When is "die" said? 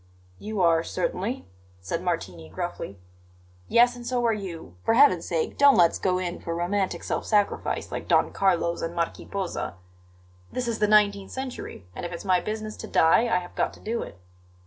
12.87-13.25